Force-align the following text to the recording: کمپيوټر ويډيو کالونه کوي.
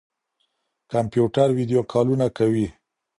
کمپيوټر 0.91 1.47
ويډيو 1.53 1.81
کالونه 1.91 2.27
کوي. 2.37 2.67